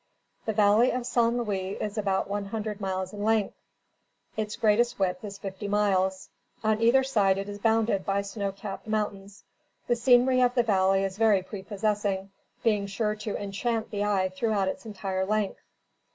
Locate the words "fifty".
5.37-5.67